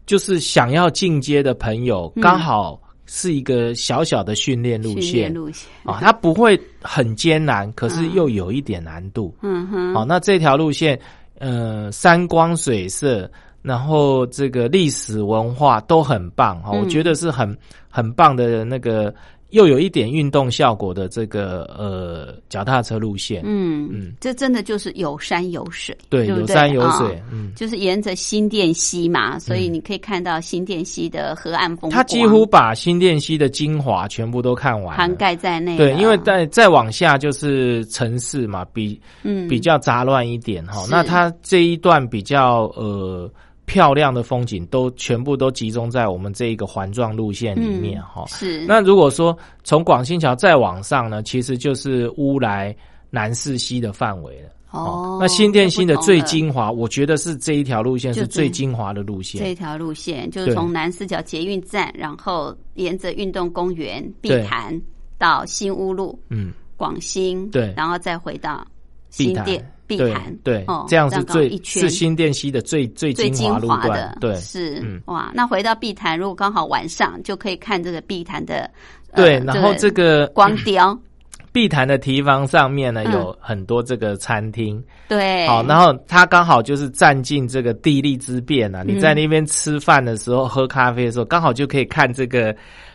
[0.07, 2.23] 就是想要进阶的朋友，嗯。
[2.23, 9.35] 刚好是一个小小的训练路训线练路线，啊，它不会很艰难，可是又有一点难度。
[9.43, 10.99] 嗯哼，好、那这条路线，
[11.39, 13.31] 呃，山光水色，
[13.63, 16.81] 然后这个历史文化都很棒哈、嗯。
[16.81, 17.57] 我觉得是很
[17.89, 19.15] 很棒的那个
[19.55, 23.43] 又有一点运动效果的这个呃脚踏车路线。
[23.45, 24.13] 嗯嗯。
[24.21, 35.79] 这真的就是有山有水，对，不有山有啊水，嗯，就是沿着新店溪嘛，所以你可以看到新店溪的河岸风光，它几乎把新店溪的精华全部都看完，涵盖在内了。
[35.79, 39.49] 对，因为再再往下就是城市嘛，比嗯。
[39.49, 40.83] 比较杂乱一点哈。
[40.85, 40.91] 是。
[40.91, 43.31] 那它这一段比较呃
[43.67, 48.25] 漂亮的风景，都全部都集中在我们这一个环状路线里面哈。
[48.25, 48.67] 嗯是。
[48.67, 52.75] 那如果说从广新桥再往上呢，其实就是乌来
[53.11, 54.49] 南势溪的范围了。
[54.71, 59.41] 哦那新店新的最精华，我觉得是这一条路线是最精华的路线。
[59.41, 59.55] 这一。
[59.55, 64.79] 条路线就是从南四角捷运站，然后沿着运动公园、碧潭
[65.17, 67.73] 到新乌路、嗯，广兴，对。
[67.77, 68.67] 然后再回到
[69.11, 75.31] 新店、碧对潭，对哦，这样是最是新店溪的最最最精精华路段。，对，是、嗯哇。
[75.35, 78.71] 那回到碧潭，如果刚好晚上，就可以看这个碧潭的，
[79.15, 80.99] 对，呃然后这个 光雕，
[81.53, 88.83] 碧潭的堤防上面呢，嗯有很多这个餐厅，对，好，然后它刚好就是占尽这个地利之便啊！
[88.83, 92.55] 嗯你在那边吃饭的时候、喝咖啡的时候，刚好就可以看这个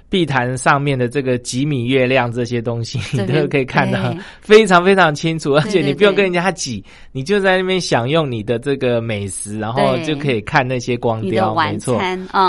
[0.09, 12.01] 碧潭上面的这个几米月亮这些东西，你都可以看到非常非常清楚，而且你不用跟人家挤，你就在那边享用你的这个美食，然后就可以看那些光雕，没错。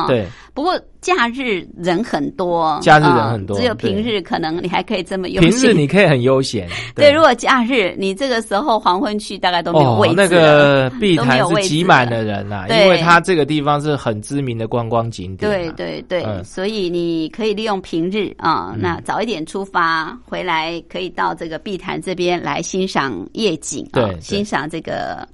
[0.08, 0.26] 对。
[0.60, 12.84] 不过假日人很多，假日人很多嗯只有平日可能你还可以这么悠平日你可以很悠闲， 对，如果假日你这个时候黄昏去，大概都没有位置哦，那个碧潭是挤满了了人呐、对。
[12.84, 15.74] 因为它这个地方是很知名的观光景点、对啊。
[15.78, 16.44] 对对，嗯。
[16.44, 24.14] 所以你可以利用平日啊、那早一点出发，回来可以到这个碧潭这边来欣赏夜景对。
[24.20, 25.26] 欣赏这个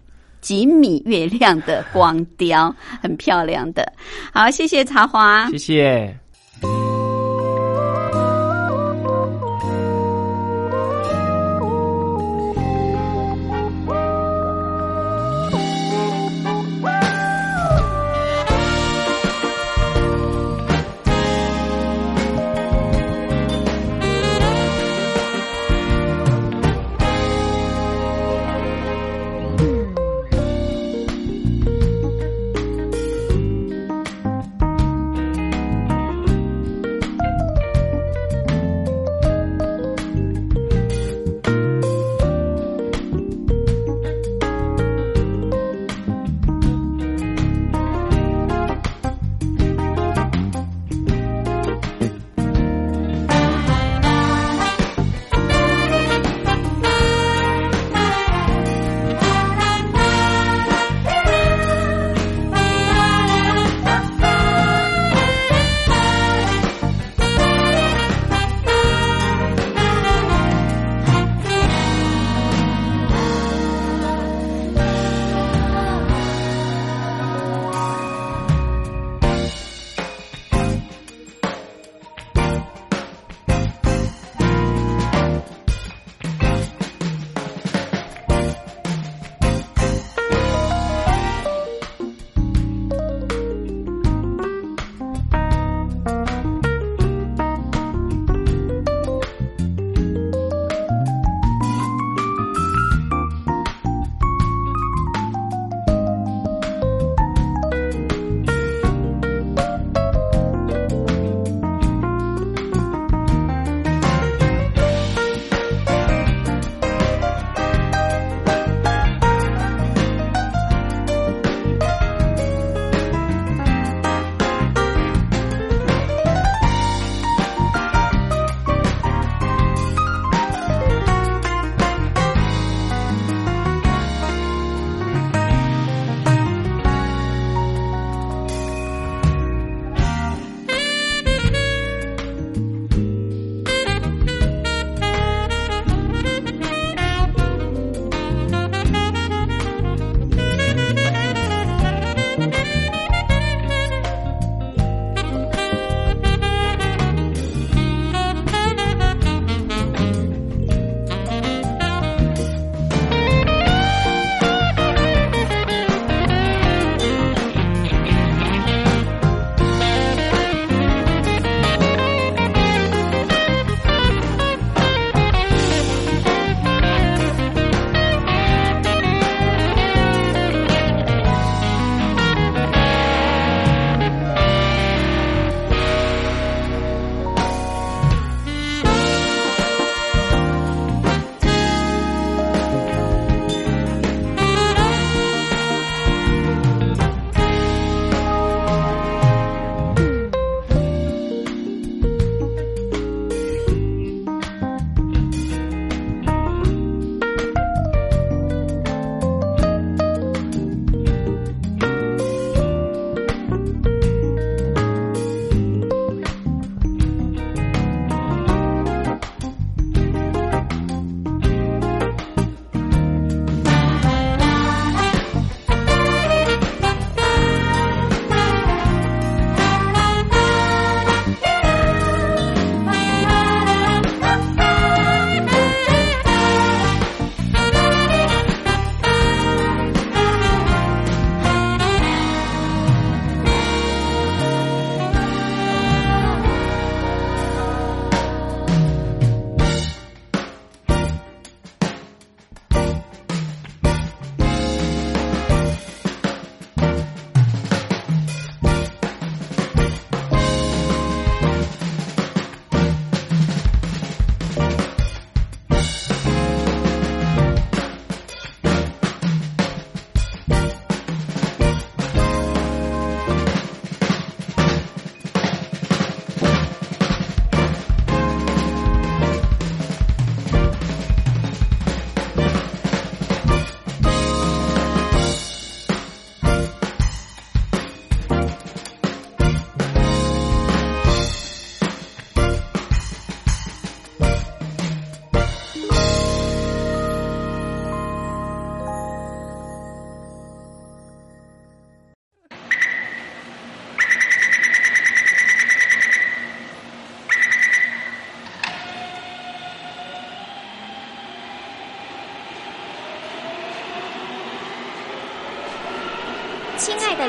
[0.47, 2.72] 几米月亮的光雕，
[3.03, 3.92] 很漂亮的。
[4.32, 5.59] 好，谢谢茶花谢。
[5.59, 6.26] 谢。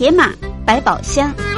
[0.00, 0.32] 铁马
[0.64, 1.49] 百宝箱。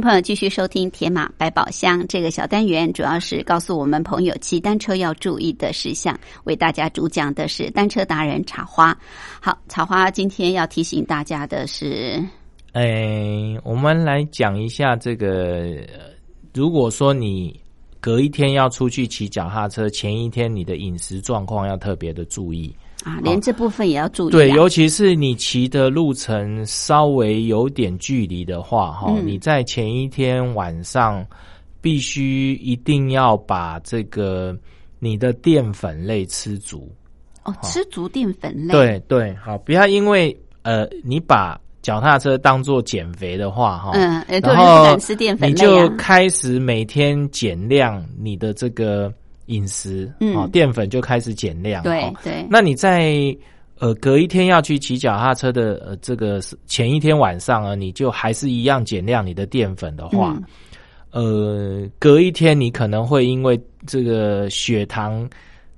[0.00, 6.18] 朋友继续收听《铁马百宝箱》这个小单元，主要是告诉我们朋友骑单车要注意的事项。
[6.44, 8.96] 为大家主讲的是单车达人茶花。
[9.40, 12.22] 好，茶花今天要提醒大家的是，
[12.72, 15.76] 哎，我们来讲一下这个，
[16.54, 17.58] 如果说你
[18.00, 22.74] 隔一天要出去骑脚踏车，前一天你的饮食状况要特别的注意。
[23.04, 24.32] 啊，连这部分也要注意、啊。
[24.32, 31.24] 对，尤其是你骑的路程稍微有点距离的话，哈、嗯你在前一天晚上
[31.80, 34.56] 必须一定要把这个
[34.98, 36.90] 你的淀粉类吃足。
[37.44, 44.96] 哦，吃足淀粉类。，对对，好，不要因为呃，你把脚踏车当做减肥的话，哈、嗯，然后
[45.40, 45.88] 你就。
[45.96, 49.12] 开始每天减量你的这个
[49.48, 50.34] 饮食，嗯。
[50.34, 52.14] 哦，淀粉就开始减量，对哦。
[52.24, 53.36] 对，那你在
[53.78, 60.44] 呃隔一天要去骑脚踏车的呃这个前一天晚上啊，你就还是一样减量你的淀粉的话，嗯。
[61.10, 65.28] 呃，隔一天你可能会因为这个血糖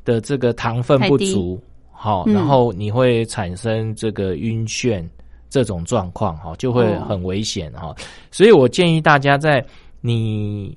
[0.04, 1.60] 的这个糖分不足，
[1.92, 2.34] 好、嗯。
[2.34, 5.08] 然后你会产生这个晕眩
[5.48, 7.06] 这种状况，哈，就会哦。
[7.08, 7.94] 很危险哈。
[8.32, 9.64] 所以我建议大家在
[10.00, 10.76] 你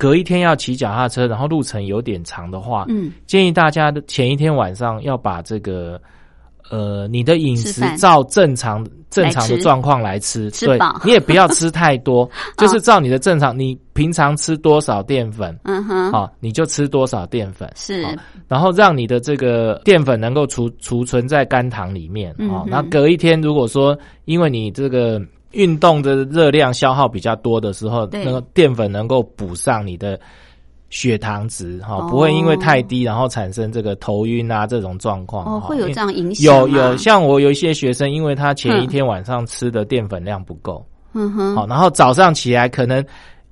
[0.00, 6.00] 隔一天要骑脚踏车，然后路程有点长的话，嗯，建议大家的前一天晚上要把这个
[6.70, 12.26] 呃你的饮食照正常正常的吃状况来吃，对你也不要吃太多，
[12.56, 18.02] 就是照你的正常，你平常吃多少淀粉，嗯哼，好、你就吃多少淀粉，是。
[18.06, 18.12] 好。
[18.48, 25.20] 然后让你的这个淀粉能够储储存在肝糖里面，哦嗯哼，那隔一天如果说因为你这个
[25.52, 30.18] 运动的热量消耗比较多的时候，那个淀粉能够补上你的
[30.90, 32.08] 血糖值，哈、哦。
[32.10, 40.84] 不会因为太低然后产生这个头晕啊这种状况，哦，会有因这样影响有有，像我有一些学生，因为他前一天晚上吃的淀粉量不够，
[41.14, 43.04] 嗯哼，好、然后早上起来可能，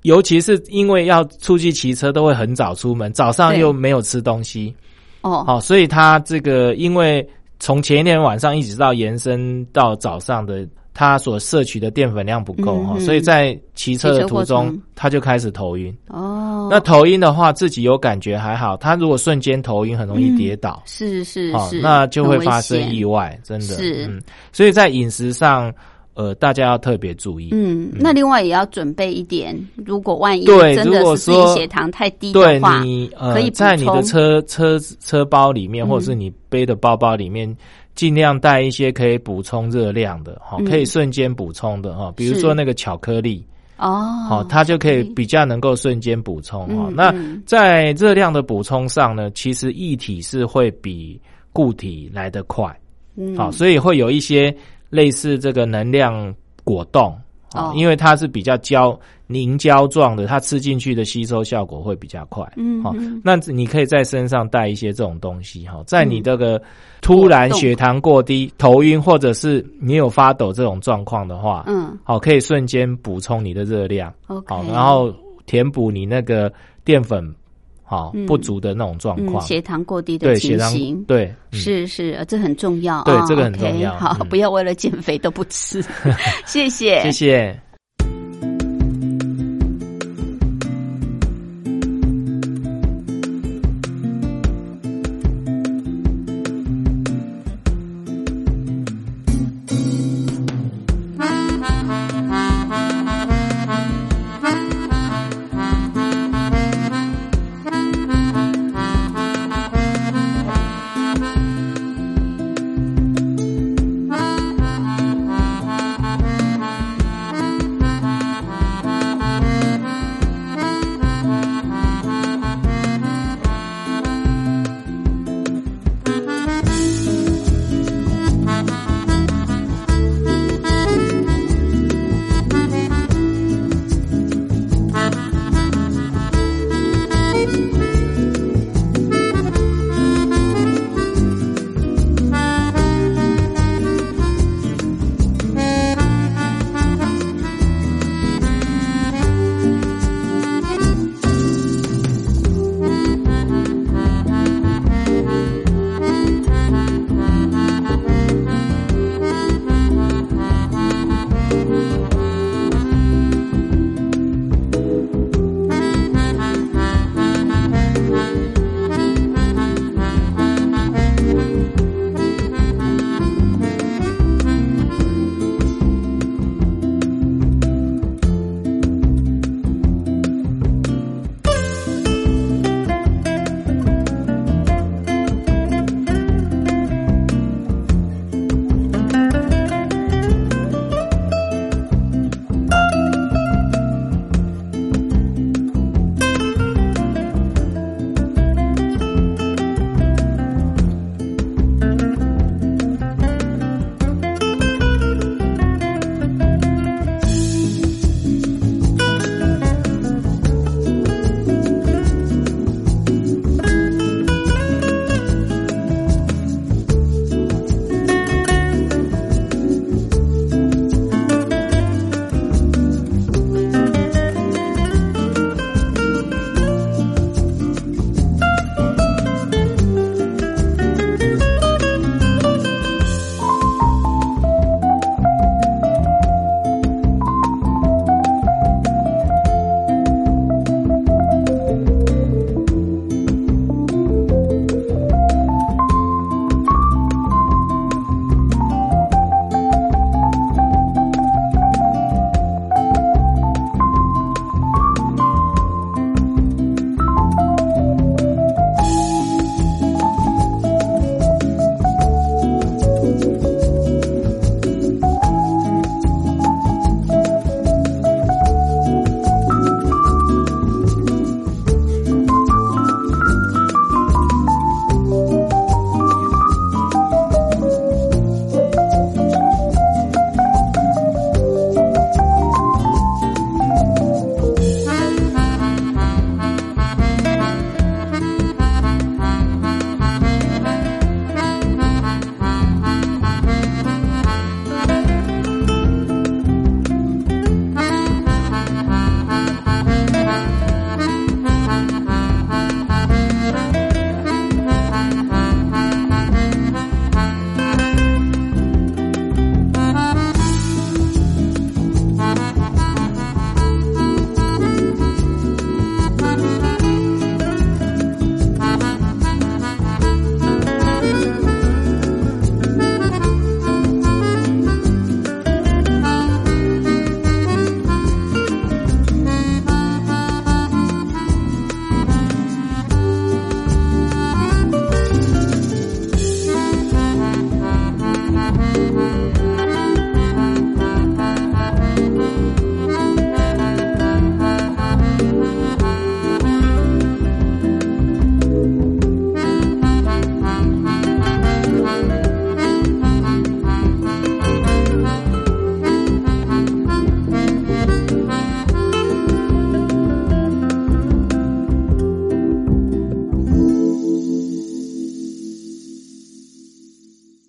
[0.03, 4.75] 尤其是因为要出去骑车，都会很早出门，早上又没有吃东西，
[5.23, 7.29] 哦，好、所以他这个因为
[7.59, 10.67] 从前一天晚上一直到延伸到早上的，
[10.99, 13.01] 他所摄取的淀粉量不够哈、嗯嗯。
[13.03, 15.97] 所以在骑车的途中他就开始头晕。
[16.09, 20.83] 哦，那头晕的话，自己有感觉还好，他如果瞬间头晕，很容易跌倒。
[20.87, 23.67] 是是哦是，，那就会发生意外，真的。
[23.77, 24.21] 是嗯，
[24.51, 25.73] 所以在饮食上，
[26.15, 27.51] 呃，大家要特别注意。
[27.53, 35.89] 嗯，那另外也要准备一点，如果万一对真的如果说血糖太低对的话，你呃可以，在你的车车车包里面，嗯。
[35.89, 37.57] 或者是你背的包包里面，
[37.99, 43.45] 尽量带一些可以补充热量的哈，嗯可以瞬间补充的哈，比如是说那个巧克力，
[43.77, 46.95] 哦，好，它就可以比较能够瞬间补充哈嗯。
[46.95, 51.21] 那嗯在热量的补充上呢，其实液体是会比
[51.53, 52.73] 固体来得快。
[53.17, 54.55] 嗯好，所以会有一些
[54.91, 56.33] 类似这个能量
[56.63, 57.19] 果冻，
[57.55, 62.45] 哦哦，因为它是比较胶凝胶状的，它吃进去的吸收效果会比较快。
[62.45, 62.83] 好嗯。
[62.83, 66.61] 好，那你可以在身上带一些这种东西哈，在你这个
[67.01, 71.99] 突然血糖过低、头晕或者是你有发抖这种状况的话，嗯。
[72.05, 75.13] 好，可以瞬间补充你的热量好，然后
[75.47, 76.53] 填补你那个
[76.85, 77.35] 淀粉
[77.89, 79.43] 好嗯不足的那种状嗯，况。
[79.45, 81.05] 血糖过低的对血糖情形。
[81.05, 83.01] 对嗯是是，呃这很重要。
[83.01, 85.83] 哦对这个很重要好，嗯不要为了减肥都不吃。
[86.47, 87.59] 谢谢，谢谢。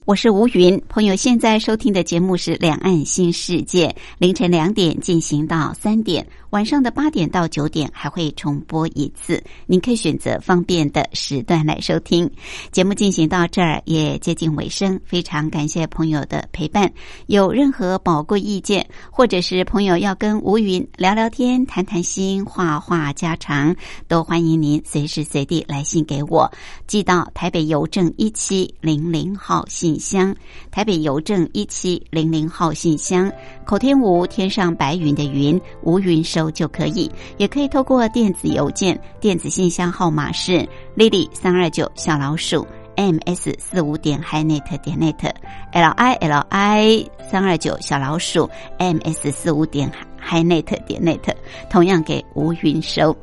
[0.10, 12.28] 我是吴云，朋友现在收听的节目是《两岸新世界》，凌晨两点进行到三点，晚上的八点到九点还会重播一次，您可以选择方便的时段来收听。
[12.72, 16.91] 节目进行到这儿也接近尾声，非常感谢朋友的陪伴。
[17.28, 23.76] 有任何宝贵意见，或者是朋友要跟吴云聊聊天、谈谈心、话话家常，
[24.07, 26.51] 都欢迎您随时随地来信给我，
[26.88, 30.36] 寄到台北邮政一七零零号信箱，
[30.72, 33.32] 台北邮政一七零零号信箱，
[33.66, 45.32] 口天吴天上白云的云，吴云收就可以，也可以透过电子邮件，电子信箱号码是 lily 三二九小老鼠 ms 四五点 hinet 点 net
[45.72, 49.91] l i l i 三二九小老鼠 ms 四五点
[50.22, 51.34] hinet 点 net，
[51.70, 53.16] 同样给吴云收。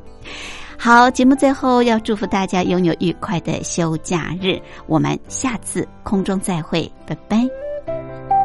[0.78, 8.35] 好，节目最后要祝福大家拥有愉快的休假日，我们下次空中再会，拜拜。